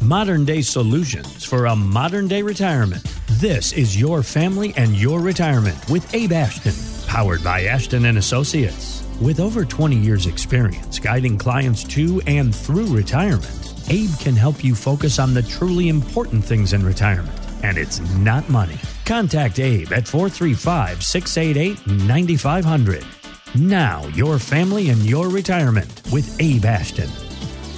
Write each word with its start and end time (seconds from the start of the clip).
modern 0.00 0.44
day 0.44 0.62
solutions 0.62 1.44
for 1.44 1.66
a 1.66 1.76
modern 1.76 2.26
day 2.26 2.42
retirement. 2.42 3.04
This 3.32 3.72
is 3.72 4.00
your 4.00 4.22
family 4.22 4.72
and 4.76 4.96
your 4.96 5.20
retirement 5.20 5.76
with 5.90 6.12
Abe 6.14 6.32
Ashton, 6.32 6.74
powered 7.06 7.44
by 7.44 7.64
Ashton 7.64 8.06
and 8.06 8.18
Associates. 8.18 9.04
With 9.20 9.40
over 9.40 9.64
20 9.64 9.96
years 9.96 10.26
experience 10.26 10.98
guiding 10.98 11.36
clients 11.36 11.84
to 11.84 12.22
and 12.26 12.54
through 12.54 12.86
retirement, 12.86 13.74
Abe 13.90 14.10
can 14.18 14.34
help 14.34 14.64
you 14.64 14.74
focus 14.74 15.18
on 15.18 15.34
the 15.34 15.42
truly 15.42 15.88
important 15.88 16.44
things 16.44 16.72
in 16.72 16.84
retirement, 16.84 17.38
and 17.62 17.76
it's 17.76 18.00
not 18.16 18.48
money. 18.48 18.78
Contact 19.04 19.58
Abe 19.58 19.92
at 19.92 20.08
435 20.08 21.02
688 21.02 21.86
9500. 21.86 23.04
Now, 23.56 24.06
your 24.14 24.38
family 24.38 24.90
and 24.90 25.04
your 25.04 25.28
retirement 25.28 26.02
with 26.12 26.40
Abe 26.40 26.64
Ashton. 26.64 27.10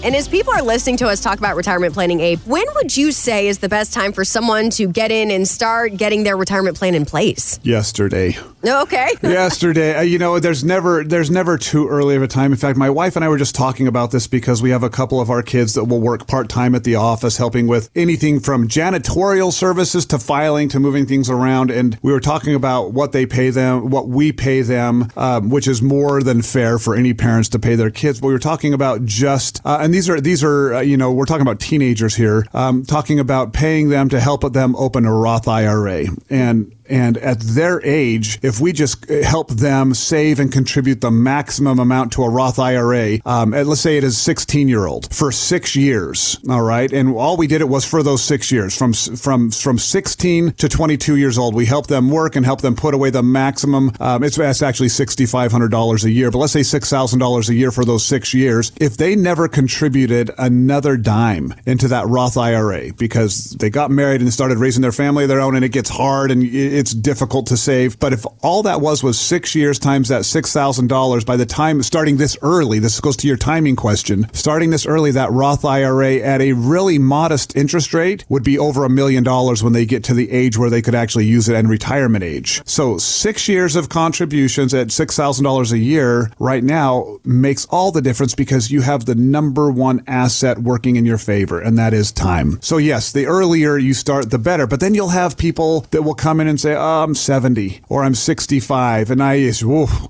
And 0.04 0.16
as 0.16 0.26
people 0.26 0.52
are 0.52 0.62
listening 0.62 0.96
to 0.96 1.06
us 1.06 1.20
talk 1.20 1.38
about 1.38 1.54
retirement 1.54 1.94
planning, 1.94 2.18
Abe, 2.18 2.40
when 2.40 2.64
would 2.74 2.96
you 2.96 3.12
say 3.12 3.46
is 3.46 3.58
the 3.58 3.68
best 3.68 3.93
time 3.93 4.12
for 4.12 4.24
someone 4.24 4.68
to 4.70 4.88
get 4.88 5.12
in 5.12 5.30
and 5.30 5.46
start 5.46 5.96
getting 5.96 6.24
their 6.24 6.36
retirement 6.36 6.76
plan 6.76 6.96
in 6.96 7.04
place? 7.06 7.60
Yesterday. 7.62 8.36
Okay. 8.64 9.10
Yesterday. 9.22 9.94
Uh, 9.94 10.00
you 10.00 10.18
know, 10.18 10.40
there's 10.40 10.64
never 10.64 11.04
there's 11.04 11.30
never 11.30 11.57
too 11.57 11.88
early 11.88 12.16
of 12.16 12.22
a 12.22 12.26
time. 12.26 12.50
In 12.50 12.58
fact, 12.58 12.76
my 12.76 12.90
wife 12.90 13.14
and 13.14 13.24
I 13.24 13.29
were 13.29 13.38
just 13.38 13.54
talking 13.54 13.86
about 13.86 14.10
this 14.10 14.26
because 14.26 14.60
we 14.60 14.70
have 14.70 14.82
a 14.82 14.90
couple 14.90 15.20
of 15.20 15.30
our 15.30 15.43
kids 15.43 15.74
that 15.74 15.84
will 15.84 16.00
work 16.00 16.26
part 16.26 16.48
time 16.48 16.74
at 16.74 16.82
the 16.82 16.96
office, 16.96 17.36
helping 17.36 17.68
with 17.68 17.88
anything 17.94 18.40
from 18.40 18.66
janitorial 18.66 19.52
services 19.52 20.04
to 20.07 20.18
filing 20.18 20.68
to 20.71 20.80
moving 20.80 21.07
things 21.07 21.30
around. 21.30 21.71
And 21.71 21.96
we 22.02 22.10
were 22.10 22.21
talking 22.21 22.54
about 22.57 22.93
what 22.93 23.12
they 23.12 23.24
pay 23.24 23.50
them, 23.50 23.90
what 23.90 24.08
we 24.08 24.32
pay 24.32 24.62
them, 24.62 25.12
um, 25.16 25.48
which 25.48 25.68
is 25.68 25.80
more 25.80 26.22
than 26.22 26.43
fair 26.43 26.79
for 26.79 26.96
any 26.96 27.14
parents 27.14 27.48
to 27.50 27.60
pay 27.60 27.76
their 27.76 27.90
kids. 27.90 28.21
But 28.21 28.29
we 28.29 28.32
were 28.32 28.40
talking 28.40 28.74
about 28.74 29.04
just 29.04 29.60
uh, 29.64 29.79
and 29.80 29.91
these 29.92 30.08
are 30.08 30.20
these 30.20 30.42
are 30.42 30.74
uh, 30.74 30.80
you 30.80 30.96
know 30.96 31.12
we're 31.12 31.26
talking 31.26 31.42
about 31.42 31.60
teenagers 31.60 32.14
here, 32.14 32.46
um, 32.55 32.84
talking 32.84 33.20
about 33.20 33.52
paying 33.52 33.88
them 33.88 34.08
to 34.08 34.20
help 34.20 34.50
them 34.52 34.74
open 34.77 35.05
a 35.06 35.12
Roth 35.12 35.48
IRA 35.48 36.06
and 36.30 36.74
and 36.88 37.16
at 37.19 37.41
their 37.41 37.84
age, 37.84 38.38
if 38.42 38.61
we 38.61 38.72
just 38.72 39.08
help 39.08 39.50
them 39.50 39.94
save 39.94 40.41
and 40.41 40.52
contribute 40.52 41.00
the 41.00 41.11
maximum 41.11 41.78
amount 41.78 42.12
to 42.12 42.22
a 42.22 42.28
Roth 42.28 42.58
IRA, 42.58 43.19
um, 43.24 43.50
let's 43.50 43.80
say 43.80 43.97
it 43.97 44.05
is 44.05 44.19
16 44.19 44.69
year 44.69 44.86
old 44.86 45.12
for 45.14 45.33
six 45.33 45.77
years. 45.77 46.39
All 46.48 46.62
right. 46.62 46.92
And 46.92 47.14
all 47.14 47.36
we 47.36 47.47
did 47.47 47.61
it 47.61 47.69
was 47.69 47.84
for 47.84 48.02
those 48.02 48.22
six 48.22 48.50
years 48.50 48.77
from, 48.77 48.92
from, 48.92 49.50
from 49.50 49.78
16 49.78 50.52
to 50.52 50.69
22 50.69 51.16
years 51.16 51.39
old. 51.39 51.55
We 51.55 51.66
help 51.66 51.86
them 51.86 52.11
work 52.11 52.36
and 52.36 52.44
help 52.44 52.61
them 52.61 52.74
put 52.74 52.94
away 52.94 53.11
the 53.11 53.22
maximum. 53.22 53.92
Um, 54.00 54.22
it's, 54.22 54.39
it's 54.39 54.62
actually 54.62 54.89
$6,500 54.89 56.05
a 56.05 56.11
year, 56.11 56.30
but 56.30 56.39
let's 56.39 56.52
say 56.52 56.61
$6,000 56.61 57.48
a 57.48 57.55
year 57.55 57.70
for 57.70 57.84
those 57.84 58.05
six 58.05 58.34
years. 58.34 58.72
If 58.80 58.96
they 58.96 59.17
never 59.17 59.48
contributed 59.48 60.30
another 60.39 60.96
dime 60.96 61.55
into 61.67 61.89
that 61.89 62.06
Roth 62.06 62.36
IRA 62.36 62.92
because 62.92 63.50
they 63.58 63.70
got 63.70 63.91
married 63.91 64.20
and 64.20 64.33
started 64.33 64.58
raising 64.58 64.83
their 64.83 64.92
family 64.92 65.24
of 65.24 65.28
their 65.28 65.41
own 65.41 65.56
and 65.56 65.64
it 65.64 65.70
gets 65.70 65.91
hard 65.91 66.30
and 66.30 66.42
it, 66.42 66.81
it's 66.83 66.92
difficult 66.92 67.47
to 67.47 67.56
save. 67.56 67.97
But 68.00 68.12
if 68.12 68.27
all 68.42 68.64
that 68.64 68.80
was 68.80 69.05
was 69.05 69.16
six 69.16 69.55
years 69.55 69.78
times 69.78 70.08
that 70.08 70.22
$6,000 70.22 71.24
by 71.24 71.36
the 71.36 71.47
time 71.47 71.80
starting 71.84 72.16
this 72.16 72.36
early, 72.42 72.80
this 72.80 72.98
goes 72.98 73.16
to 73.19 73.28
your 73.28 73.36
timing 73.36 73.77
question, 73.77 74.27
starting 74.33 74.70
this 74.70 74.84
early, 74.84 75.12
that 75.12 75.30
Roth 75.30 75.64
IRA 75.64 76.16
at 76.16 76.41
a 76.41 76.55
really 76.55 76.98
modest 76.98 77.55
interest 77.55 77.94
rate 77.94 78.24
would 78.28 78.42
be 78.42 78.58
over 78.58 78.84
a 78.84 78.91
million 78.91 79.22
dollars 79.22 79.62
when 79.62 79.74
they 79.74 79.86
get 79.86 80.02
to 80.05 80.14
the 80.14 80.28
age 80.33 80.58
where 80.58 80.70
they 80.70 80.83
could 80.83 80.97
actually 80.97 81.24
use 81.24 81.48
it 81.48 81.55
and 81.55 81.70
retirement 81.70 82.24
age. 82.24 82.61
So 82.66 82.98
six 82.98 83.46
years 83.48 83.77
of 83.77 83.89
contributions 83.89 84.74
at 84.74 84.89
$6,000 84.89 85.72
a 85.72 85.78
year 85.78 86.33
right 86.41 86.64
now 86.64 87.19
makes 87.24 87.64
all 87.67 87.92
the 87.92 88.02
difference 88.02 88.34
because 88.34 88.72
you 88.72 88.80
have 88.80 89.05
the 89.05 89.14
number 89.14 89.70
one 89.70 90.02
asset 90.08 90.58
working 90.58 90.96
in 90.96 91.06
your 91.06 91.19
favor, 91.19 91.61
and 91.61 91.78
that 91.78 91.94
is 91.94 92.11
time. 92.11 92.61
So 92.61 92.78
yes, 92.78 93.12
the 93.12 93.27
earlier 93.27 93.78
you 93.78 93.94
start, 93.94 94.33
the 94.33 94.39
better. 94.41 94.67
But 94.67 94.80
then 94.80 94.94
you'll 94.94 95.11
have 95.11 95.36
people 95.36 95.86
that 95.92 96.02
will 96.02 96.17
come 96.17 96.41
in 96.41 96.48
and 96.48 96.58
say, 96.62 96.74
oh, 96.74 97.02
I'm 97.02 97.14
70 97.14 97.80
or 97.88 98.05
I'm 98.05 98.14
65 98.14 99.10
and 99.10 99.22
I, 99.22 99.34
is, 99.34 99.62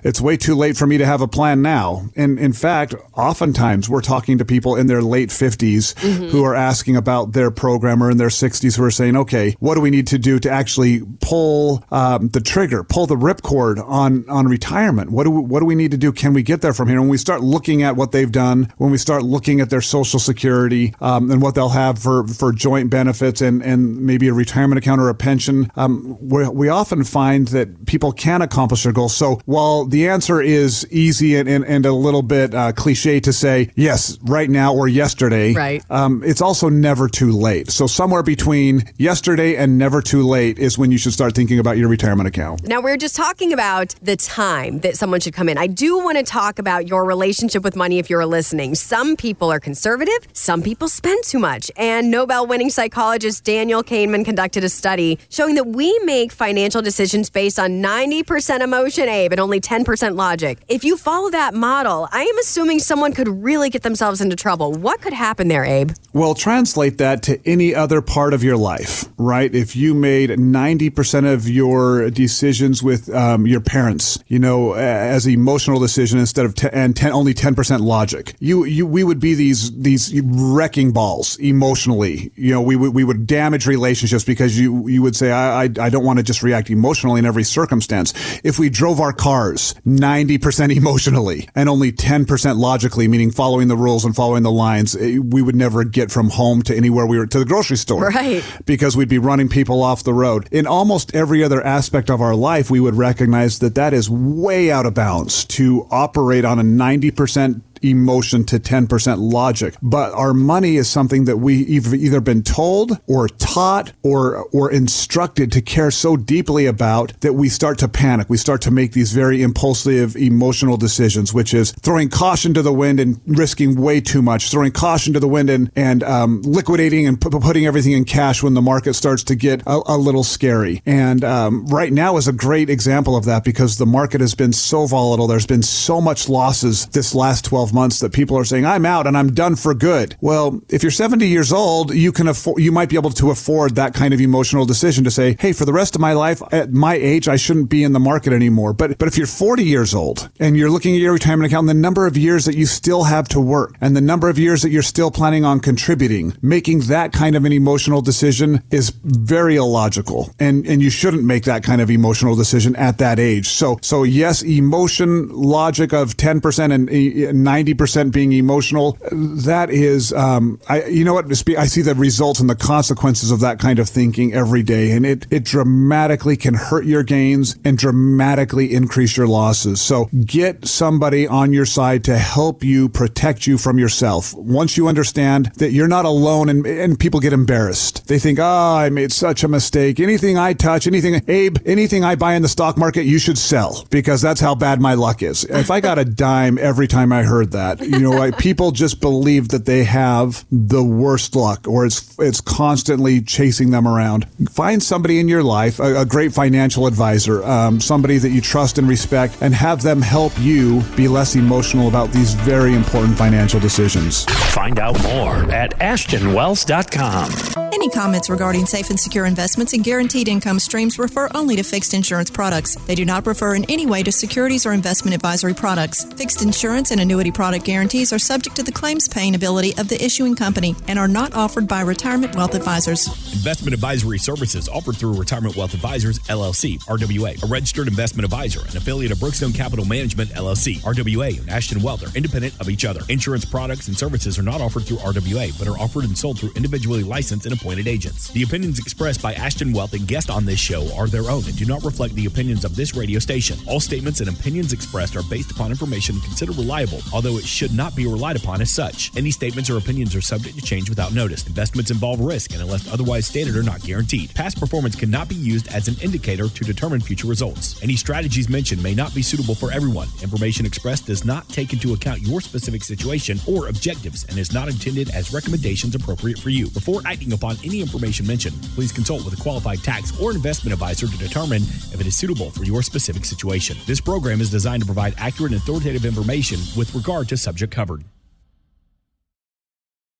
it's 0.03 0.21
way 0.21 0.37
too 0.37 0.55
late 0.55 0.77
for 0.77 0.85
me 0.85 0.97
to 0.97 1.05
have 1.05 1.21
a 1.21 1.27
plan 1.27 1.61
now. 1.61 2.05
And 2.15 2.39
in 2.39 2.53
fact, 2.53 2.95
oftentimes 3.15 3.89
we're 3.89 4.01
talking 4.01 4.37
to 4.37 4.45
people 4.45 4.75
in 4.75 4.87
their 4.87 5.01
late 5.01 5.29
50s 5.29 5.95
mm-hmm. 5.95 6.25
who 6.27 6.43
are 6.43 6.55
asking 6.55 6.95
about 6.95 7.33
their 7.33 7.51
program 7.51 8.03
or 8.03 8.11
in 8.11 8.17
their 8.17 8.29
60s 8.29 8.77
who 8.77 8.83
are 8.83 8.91
saying, 8.91 9.17
okay, 9.17 9.55
what 9.59 9.75
do 9.75 9.81
we 9.81 9.89
need 9.89 10.07
to 10.07 10.19
do 10.19 10.39
to 10.39 10.49
actually 10.49 11.01
pull 11.21 11.83
um, 11.91 12.29
the 12.29 12.41
trigger, 12.41 12.83
pull 12.83 13.07
the 13.07 13.15
ripcord 13.15 13.83
on, 13.83 14.27
on 14.29 14.47
retirement? 14.47 15.11
What 15.11 15.23
do, 15.23 15.31
we, 15.31 15.41
what 15.41 15.59
do 15.59 15.65
we 15.65 15.75
need 15.75 15.91
to 15.91 15.97
do? 15.97 16.11
Can 16.11 16.33
we 16.33 16.43
get 16.43 16.61
there 16.61 16.73
from 16.73 16.87
here? 16.87 16.97
And 16.97 17.05
when 17.05 17.11
we 17.11 17.17
start 17.17 17.41
looking 17.41 17.83
at 17.83 17.95
what 17.95 18.11
they've 18.11 18.31
done, 18.31 18.71
when 18.77 18.91
we 18.91 18.97
start 18.97 19.23
looking 19.23 19.59
at 19.59 19.69
their 19.69 19.81
social 19.81 20.19
security 20.19 20.93
um, 21.01 21.31
and 21.31 21.41
what 21.41 21.55
they'll 21.55 21.69
have 21.69 21.97
for, 21.99 22.27
for 22.27 22.51
joint 22.51 22.89
benefits 22.89 23.41
and, 23.41 23.63
and 23.63 24.01
maybe 24.01 24.27
a 24.27 24.33
retirement 24.33 24.77
account 24.77 25.01
or 25.01 25.09
a 25.09 25.15
pension, 25.15 25.71
um, 25.75 26.17
we're, 26.21 26.42
we 26.51 26.69
often 26.69 27.03
find 27.03 27.47
that 27.49 27.85
people 27.85 28.11
can 28.11 28.41
accomplish 28.41 28.83
their 28.83 28.93
goals. 28.93 29.15
So 29.15 29.39
while 29.45 29.85
the 29.85 30.07
answer 30.07 30.41
is 30.41 30.87
easy 30.91 31.35
and, 31.35 31.47
and, 31.47 31.65
and 31.65 31.85
a 31.85 31.93
little 31.93 32.21
bit 32.21 32.53
uh, 32.53 32.71
cliche 32.73 33.19
to 33.21 33.33
say 33.33 33.69
yes 33.75 34.17
right 34.23 34.49
now 34.49 34.73
or 34.73 34.87
yesterday, 34.87 35.53
right. 35.53 35.83
Um, 35.89 36.23
it's 36.25 36.41
also 36.41 36.69
never 36.69 37.07
too 37.07 37.31
late. 37.31 37.69
So 37.71 37.87
somewhere 37.87 38.23
between 38.23 38.83
yesterday 38.97 39.55
and 39.55 39.77
never 39.77 40.01
too 40.01 40.23
late 40.23 40.59
is 40.59 40.77
when 40.77 40.91
you 40.91 40.97
should 40.97 41.13
start 41.13 41.35
thinking 41.35 41.59
about 41.59 41.77
your 41.77 41.87
retirement 41.87 42.27
account. 42.27 42.67
Now 42.67 42.81
we 42.81 42.91
are 42.91 42.97
just 42.97 43.15
talking 43.15 43.53
about 43.53 43.95
the 44.01 44.15
time 44.15 44.79
that 44.79 44.97
someone 44.97 45.19
should 45.19 45.33
come 45.33 45.49
in. 45.49 45.57
I 45.57 45.67
do 45.67 45.97
want 45.99 46.17
to 46.17 46.23
talk 46.23 46.59
about 46.59 46.87
your 46.87 47.05
relationship 47.05 47.63
with 47.63 47.75
money 47.75 47.99
if 47.99 48.09
you're 48.09 48.25
listening. 48.25 48.75
Some 48.75 49.15
people 49.15 49.51
are 49.51 49.59
conservative, 49.59 50.27
some 50.33 50.61
people 50.61 50.87
spend 50.87 51.23
too 51.23 51.39
much. 51.39 51.71
And 51.77 52.11
Nobel 52.11 52.47
winning 52.47 52.69
psychologist 52.69 53.43
Daniel 53.43 53.83
Kahneman 53.83 54.25
conducted 54.25 54.63
a 54.63 54.69
study 54.69 55.19
showing 55.29 55.55
that 55.55 55.67
we 55.67 55.97
make 56.03 56.31
financial 56.33 56.81
decisions 56.81 57.29
based 57.29 57.59
on 57.59 57.81
90% 57.81 58.61
emotion, 58.61 59.07
Abe, 59.07 59.31
and 59.31 59.39
only 59.39 59.59
10% 59.61 60.15
logic. 60.15 60.59
If 60.67 60.83
you 60.83 60.97
follow 60.97 61.29
that 61.31 61.53
model, 61.53 62.07
I 62.11 62.23
am 62.23 62.37
assuming 62.39 62.79
someone 62.79 63.13
could 63.13 63.27
really 63.27 63.69
get 63.69 63.83
themselves 63.83 64.21
into 64.21 64.35
trouble. 64.35 64.71
What 64.71 65.01
could 65.01 65.13
happen 65.13 65.47
there, 65.47 65.63
Abe? 65.63 65.91
Well, 66.13 66.35
translate 66.35 66.97
that 66.99 67.23
to 67.23 67.39
any 67.47 67.73
other 67.73 68.01
part 68.01 68.33
of 68.33 68.43
your 68.43 68.57
life, 68.57 69.05
right? 69.17 69.53
If 69.53 69.75
you 69.75 69.93
made 69.93 70.29
90% 70.29 71.31
of 71.31 71.47
your 71.49 72.09
decisions 72.11 72.83
with 72.83 73.13
um, 73.13 73.47
your 73.47 73.61
parents, 73.61 74.19
you 74.27 74.39
know, 74.39 74.73
as 74.73 75.27
emotional 75.27 75.79
decision 75.79 76.19
instead 76.19 76.45
of 76.45 76.55
and 76.71 76.95
10, 76.95 77.11
only 77.11 77.33
10% 77.33 77.81
logic, 77.81 78.35
you, 78.39 78.63
you, 78.65 78.85
we 78.85 79.03
would 79.03 79.19
be 79.19 79.33
these, 79.33 79.75
these 79.79 80.21
wrecking 80.21 80.91
balls 80.91 81.37
emotionally. 81.37 82.31
You 82.35 82.53
know, 82.53 82.61
we 82.61 82.75
would, 82.75 82.93
we 82.93 83.03
would 83.03 83.25
damage 83.25 83.65
relationships 83.65 84.23
because 84.23 84.59
you, 84.59 84.87
you 84.87 85.01
would 85.01 85.15
say, 85.15 85.31
I, 85.31 85.63
I, 85.63 85.63
I 85.63 85.89
don't 85.89 86.03
want 86.03 86.17
to 86.17 86.22
just 86.23 86.33
just 86.33 86.41
react 86.41 86.71
emotionally 86.71 87.19
in 87.19 87.27
every 87.27 87.43
circumstance. 87.43 88.11
If 88.43 88.57
we 88.57 88.71
drove 88.71 88.99
our 88.99 89.13
cars 89.13 89.75
90% 89.85 90.75
emotionally 90.75 91.47
and 91.53 91.69
only 91.69 91.91
10% 91.91 92.57
logically, 92.57 93.07
meaning 93.07 93.29
following 93.29 93.67
the 93.67 93.77
rules 93.77 94.03
and 94.03 94.15
following 94.15 94.41
the 94.41 94.51
lines, 94.51 94.95
eh, 94.95 95.19
we 95.19 95.43
would 95.43 95.55
never 95.55 95.83
get 95.83 96.09
from 96.11 96.31
home 96.31 96.63
to 96.63 96.75
anywhere 96.75 97.05
we 97.05 97.19
were 97.19 97.27
to 97.27 97.37
the 97.37 97.45
grocery 97.45 97.77
store. 97.77 98.09
Right. 98.09 98.43
Because 98.65 98.97
we'd 98.97 99.09
be 99.09 99.19
running 99.19 99.47
people 99.47 99.83
off 99.83 100.03
the 100.03 100.13
road. 100.13 100.47
In 100.51 100.65
almost 100.65 101.13
every 101.13 101.43
other 101.43 101.63
aspect 101.63 102.09
of 102.09 102.19
our 102.19 102.35
life, 102.35 102.71
we 102.71 102.79
would 102.79 102.95
recognize 102.95 103.59
that 103.59 103.75
that 103.75 103.93
is 103.93 104.09
way 104.09 104.71
out 104.71 104.87
of 104.87 104.95
bounds 104.95 105.45
to 105.45 105.87
operate 105.91 106.45
on 106.45 106.57
a 106.57 106.63
90% 106.63 107.61
emotion 107.83 108.43
to 108.45 108.59
10% 108.59 109.17
logic. 109.19 109.75
But 109.81 110.13
our 110.13 110.33
money 110.33 110.77
is 110.77 110.89
something 110.89 111.25
that 111.25 111.37
we've 111.37 111.93
either 111.93 112.21
been 112.21 112.43
told 112.43 112.99
or 113.07 113.27
taught 113.27 113.91
or, 114.03 114.45
or 114.53 114.71
instructed 114.71 115.51
to 115.53 115.61
care 115.61 115.91
so 115.91 116.15
deeply 116.17 116.65
about 116.65 117.19
that 117.21 117.33
we 117.33 117.49
start 117.49 117.77
to 117.79 117.87
panic. 117.87 118.29
We 118.29 118.37
start 118.37 118.61
to 118.63 118.71
make 118.71 118.93
these 118.93 119.11
very 119.11 119.41
impulsive 119.41 120.15
emotional 120.15 120.77
decisions, 120.77 121.33
which 121.33 121.53
is 121.53 121.71
throwing 121.71 122.09
caution 122.09 122.53
to 122.53 122.61
the 122.61 122.73
wind 122.73 122.99
and 122.99 123.19
risking 123.25 123.79
way 123.79 124.01
too 124.01 124.21
much, 124.21 124.49
throwing 124.49 124.71
caution 124.71 125.13
to 125.13 125.19
the 125.19 125.27
wind 125.27 125.49
and, 125.49 125.71
and 125.75 126.03
um, 126.03 126.41
liquidating 126.43 127.07
and 127.07 127.19
p- 127.19 127.29
putting 127.29 127.65
everything 127.65 127.93
in 127.93 128.05
cash 128.05 128.43
when 128.43 128.53
the 128.53 128.61
market 128.61 128.93
starts 128.93 129.23
to 129.23 129.35
get 129.35 129.61
a, 129.65 129.81
a 129.87 129.97
little 129.97 130.23
scary. 130.23 130.81
And 130.85 131.23
um, 131.23 131.65
right 131.67 131.91
now 131.91 132.17
is 132.17 132.27
a 132.27 132.33
great 132.33 132.69
example 132.69 133.15
of 133.15 133.25
that 133.25 133.43
because 133.43 133.77
the 133.77 133.85
market 133.85 134.21
has 134.21 134.35
been 134.35 134.53
so 134.53 134.85
volatile. 134.85 135.27
There's 135.27 135.47
been 135.47 135.63
so 135.63 136.01
much 136.01 136.29
losses 136.29 136.85
this 136.87 137.13
last 137.15 137.45
12 137.45 137.72
months 137.73 137.99
that 137.99 138.13
people 138.13 138.37
are 138.37 138.45
saying, 138.45 138.65
I'm 138.65 138.85
out 138.85 139.07
and 139.07 139.17
I'm 139.17 139.33
done 139.33 139.55
for 139.55 139.73
good. 139.73 140.15
Well, 140.21 140.61
if 140.69 140.83
you're 140.83 140.91
70 140.91 141.27
years 141.27 141.51
old, 141.51 141.93
you 141.93 142.11
can 142.11 142.27
afford, 142.27 142.61
you 142.61 142.71
might 142.71 142.89
be 142.89 142.95
able 142.95 143.09
to 143.11 143.31
afford 143.31 143.75
that 143.75 143.93
kind 143.93 144.13
of 144.13 144.21
emotional 144.21 144.65
decision 144.65 145.03
to 145.03 145.11
say, 145.11 145.35
Hey, 145.39 145.53
for 145.53 145.65
the 145.65 145.73
rest 145.73 145.95
of 145.95 146.01
my 146.01 146.13
life, 146.13 146.41
at 146.51 146.71
my 146.71 146.95
age, 146.95 147.27
I 147.27 147.35
shouldn't 147.35 147.69
be 147.69 147.83
in 147.83 147.93
the 147.93 147.99
market 147.99 148.33
anymore. 148.33 148.73
But, 148.73 148.97
but 148.97 149.07
if 149.07 149.17
you're 149.17 149.27
40 149.27 149.63
years 149.63 149.93
old 149.93 150.29
and 150.39 150.55
you're 150.55 150.69
looking 150.69 150.95
at 150.95 151.01
your 151.01 151.13
retirement 151.13 151.51
account, 151.51 151.67
the 151.67 151.73
number 151.73 152.05
of 152.05 152.17
years 152.17 152.45
that 152.45 152.55
you 152.55 152.65
still 152.65 153.03
have 153.03 153.27
to 153.29 153.39
work 153.39 153.75
and 153.81 153.95
the 153.95 154.01
number 154.01 154.29
of 154.29 154.37
years 154.37 154.61
that 154.61 154.69
you're 154.69 154.81
still 154.81 155.11
planning 155.11 155.45
on 155.45 155.59
contributing, 155.59 156.33
making 156.41 156.81
that 156.81 157.13
kind 157.13 157.35
of 157.35 157.45
an 157.45 157.51
emotional 157.51 158.01
decision 158.01 158.61
is 158.71 158.91
very 159.03 159.55
illogical. 159.55 160.29
And, 160.39 160.65
and 160.67 160.81
you 160.81 160.89
shouldn't 160.89 161.23
make 161.23 161.43
that 161.45 161.63
kind 161.63 161.81
of 161.81 161.89
emotional 161.89 162.35
decision 162.35 162.75
at 162.75 162.97
that 162.99 163.19
age. 163.19 163.47
So, 163.47 163.79
so 163.81 164.03
yes, 164.03 164.43
emotion, 164.43 165.29
logic 165.29 165.93
of 165.93 166.15
10% 166.17 166.73
and 166.73 166.89
uh, 166.89 167.31
90% 167.63 168.11
being 168.11 168.33
emotional. 168.33 168.97
That 169.11 169.69
is, 169.69 170.13
um, 170.13 170.59
I, 170.67 170.85
you 170.85 171.03
know 171.03 171.13
what? 171.13 171.25
I 171.57 171.65
see 171.65 171.81
the 171.81 171.95
results 171.95 172.39
and 172.39 172.49
the 172.49 172.55
consequences 172.55 173.31
of 173.31 173.39
that 173.41 173.59
kind 173.59 173.79
of 173.79 173.89
thinking 173.89 174.33
every 174.33 174.63
day. 174.63 174.91
And 174.91 175.05
it, 175.05 175.27
it 175.31 175.43
dramatically 175.43 176.37
can 176.37 176.53
hurt 176.53 176.85
your 176.85 177.03
gains 177.03 177.57
and 177.63 177.77
dramatically 177.77 178.73
increase 178.73 179.17
your 179.17 179.27
losses. 179.27 179.81
So 179.81 180.09
get 180.25 180.67
somebody 180.67 181.27
on 181.27 181.53
your 181.53 181.65
side 181.65 182.03
to 182.05 182.17
help 182.17 182.63
you 182.63 182.89
protect 182.89 183.47
you 183.47 183.57
from 183.57 183.77
yourself. 183.77 184.33
Once 184.33 184.77
you 184.77 184.87
understand 184.87 185.51
that 185.57 185.71
you're 185.71 185.87
not 185.87 186.05
alone 186.05 186.49
and, 186.49 186.65
and 186.65 186.99
people 186.99 187.19
get 187.19 187.33
embarrassed, 187.33 188.07
they 188.07 188.19
think, 188.19 188.39
oh, 188.39 188.75
I 188.77 188.89
made 188.89 189.11
such 189.11 189.43
a 189.43 189.47
mistake. 189.47 189.99
Anything 189.99 190.37
I 190.37 190.53
touch, 190.53 190.87
anything, 190.87 191.21
Abe, 191.27 191.57
anything 191.65 192.03
I 192.03 192.15
buy 192.15 192.35
in 192.35 192.41
the 192.41 192.47
stock 192.47 192.77
market, 192.77 193.03
you 193.03 193.19
should 193.19 193.37
sell 193.37 193.85
because 193.89 194.21
that's 194.21 194.41
how 194.41 194.55
bad 194.55 194.81
my 194.81 194.93
luck 194.93 195.23
is. 195.23 195.43
If 195.45 195.71
I 195.71 195.79
got 195.79 195.99
a 195.99 196.05
dime 196.05 196.57
every 196.57 196.87
time 196.87 197.11
I 197.11 197.23
heard 197.23 197.51
that, 197.53 197.79
you 197.79 197.99
know, 197.99 198.11
like, 198.11 198.37
people 198.37 198.71
just 198.71 198.99
believe 199.01 199.47
that 199.49 199.65
they 199.65 199.83
have 199.85 200.45
the 200.51 200.83
worst 200.83 201.35
luck 201.35 201.67
or 201.67 201.85
it's, 201.85 202.19
it's 202.19 202.41
constantly 202.41 203.21
chasing 203.21 203.71
them 203.71 203.87
around. 203.87 204.27
Find 204.49 204.83
somebody 204.83 205.19
in 205.19 205.27
your 205.27 205.41
life, 205.43 205.79
a, 205.79 206.01
a 206.01 206.05
great 206.05 206.33
financial 206.33 206.85
advisor, 206.85 207.43
um, 207.43 207.79
somebody 207.79 208.17
that 208.17 208.29
you 208.29 208.41
trust 208.41 208.77
and 208.77 208.87
respect, 208.87 209.37
and 209.41 209.55
have 209.55 209.81
them 209.81 210.01
help 210.01 210.33
you 210.39 210.81
be 210.95 211.07
less 211.07 211.35
emotional 211.35 211.87
about 211.87 212.11
these 212.11 212.33
very 212.33 212.75
important 212.75 213.17
financial 213.17 213.59
decisions. 213.59 214.25
Find 214.25 214.79
out 214.79 215.01
more 215.03 215.49
at 215.51 215.79
AshtonWealth.com. 215.79 217.62
Any 217.83 217.91
comments 217.91 218.29
regarding 218.29 218.65
safe 218.65 218.89
and 218.91 218.97
secure 218.97 219.25
investments 219.25 219.73
and 219.73 219.83
guaranteed 219.83 220.29
income 220.29 220.57
streams 220.57 220.97
refer 220.97 221.29
only 221.35 221.57
to 221.57 221.63
fixed 221.63 221.93
insurance 221.93 222.29
products. 222.29 222.75
They 222.75 222.95
do 222.95 223.03
not 223.03 223.27
refer 223.27 223.55
in 223.55 223.65
any 223.69 223.85
way 223.85 224.03
to 224.03 224.11
securities 224.13 224.65
or 224.65 224.71
investment 224.71 225.13
advisory 225.13 225.53
products. 225.53 226.05
Fixed 226.13 226.41
insurance 226.41 226.91
and 226.91 227.01
annuity 227.01 227.29
product 227.29 227.65
guarantees 227.65 228.13
are 228.13 228.19
subject 228.19 228.55
to 228.55 228.63
the 228.63 228.71
claims 228.71 229.09
paying 229.09 229.35
ability 229.35 229.75
of 229.77 229.89
the 229.89 230.01
issuing 230.01 230.33
company 230.33 230.77
and 230.87 230.97
are 230.97 231.09
not 231.09 231.33
offered 231.33 231.67
by 231.67 231.81
Retirement 231.81 232.33
Wealth 232.37 232.55
Advisors. 232.55 233.05
Investment 233.33 233.73
advisory 233.73 234.17
services 234.17 234.69
offered 234.69 234.95
through 234.95 235.15
Retirement 235.15 235.57
Wealth 235.57 235.73
Advisors, 235.73 236.19
LLC, 236.19 236.81
RWA, 236.85 237.43
a 237.43 237.47
registered 237.47 237.89
investment 237.89 238.23
advisor, 238.23 238.61
an 238.61 238.77
affiliate 238.77 239.11
of 239.11 239.17
Brookstone 239.17 239.53
Capital 239.53 239.83
Management, 239.83 240.29
LLC. 240.29 240.77
RWA 240.83 241.37
and 241.37 241.49
Ashton 241.49 241.81
Wealth 241.81 242.01
are 242.03 242.17
independent 242.17 242.57
of 242.61 242.69
each 242.69 242.85
other. 242.85 243.01
Insurance 243.09 243.43
products 243.43 243.89
and 243.89 243.97
services 243.97 244.39
are 244.39 244.43
not 244.43 244.61
offered 244.61 244.85
through 244.85 244.99
RWA, 244.99 245.51
but 245.59 245.67
are 245.67 245.77
offered 245.77 246.05
and 246.05 246.17
sold 246.17 246.39
through 246.39 246.53
individually 246.55 247.03
licensed 247.03 247.45
and 247.45 247.51
agents. 247.79 248.29
The 248.29 248.43
opinions 248.43 248.79
expressed 248.79 249.21
by 249.21 249.33
Ashton 249.33 249.73
Wealth 249.73 249.93
and 249.93 250.07
guests 250.07 250.29
on 250.29 250.45
this 250.45 250.59
show 250.59 250.87
are 250.95 251.07
their 251.07 251.29
own 251.29 251.43
and 251.45 251.57
do 251.57 251.65
not 251.65 251.83
reflect 251.83 252.15
the 252.15 252.25
opinions 252.25 252.63
of 252.63 252.75
this 252.75 252.95
radio 252.95 253.19
station. 253.19 253.57
All 253.67 253.79
statements 253.79 254.19
and 254.19 254.29
opinions 254.29 254.73
expressed 254.73 255.15
are 255.15 255.23
based 255.23 255.51
upon 255.51 255.71
information 255.71 256.19
considered 256.21 256.55
reliable, 256.55 256.99
although 257.13 257.37
it 257.37 257.45
should 257.45 257.73
not 257.73 257.95
be 257.95 258.05
relied 258.05 258.35
upon 258.35 258.61
as 258.61 258.71
such. 258.71 259.15
Any 259.17 259.31
statements 259.31 259.69
or 259.69 259.77
opinions 259.77 260.15
are 260.15 260.21
subject 260.21 260.55
to 260.57 260.61
change 260.61 260.89
without 260.89 261.13
notice. 261.13 261.45
Investments 261.47 261.91
involve 261.91 262.19
risk 262.19 262.53
and 262.53 262.61
unless 262.61 262.91
otherwise 262.91 263.27
stated 263.27 263.55
are 263.55 263.63
not 263.63 263.81
guaranteed. 263.81 264.33
Past 264.35 264.59
performance 264.59 264.95
cannot 264.95 265.27
be 265.27 265.35
used 265.35 265.67
as 265.69 265.87
an 265.87 265.95
indicator 266.01 266.49
to 266.49 266.63
determine 266.63 267.01
future 267.01 267.27
results. 267.27 267.81
Any 267.83 267.95
strategies 267.95 268.49
mentioned 268.49 268.81
may 268.81 268.93
not 268.93 269.13
be 269.13 269.21
suitable 269.21 269.55
for 269.55 269.71
everyone. 269.71 270.07
Information 270.21 270.65
expressed 270.65 271.07
does 271.07 271.25
not 271.25 271.47
take 271.49 271.73
into 271.73 271.93
account 271.93 272.21
your 272.21 272.41
specific 272.41 272.83
situation 272.83 273.39
or 273.47 273.67
objectives 273.67 274.25
and 274.25 274.37
is 274.37 274.53
not 274.53 274.69
intended 274.69 275.09
as 275.11 275.33
recommendations 275.33 275.95
appropriate 275.95 276.39
for 276.39 276.49
you. 276.49 276.69
Before 276.69 277.01
acting 277.05 277.33
upon 277.33 277.57
any 277.63 277.81
information 277.81 278.27
mentioned, 278.27 278.55
please 278.75 278.91
consult 278.91 279.25
with 279.25 279.33
a 279.37 279.41
qualified 279.41 279.83
tax 279.83 280.19
or 280.19 280.31
investment 280.31 280.73
advisor 280.73 281.07
to 281.07 281.17
determine 281.17 281.61
if 281.63 281.99
it 281.99 282.07
is 282.07 282.15
suitable 282.15 282.51
for 282.51 282.63
your 282.63 282.81
specific 282.81 283.25
situation. 283.25 283.77
This 283.85 284.01
program 284.01 284.41
is 284.41 284.49
designed 284.49 284.81
to 284.81 284.85
provide 284.85 285.15
accurate 285.17 285.51
and 285.51 285.61
authoritative 285.61 286.05
information 286.05 286.59
with 286.77 286.93
regard 286.93 287.29
to 287.29 287.37
subject 287.37 287.73
covered. 287.73 288.03